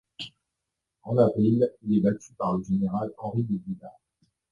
[1.03, 3.99] En avril, il est battu par le général Henri de Boulard.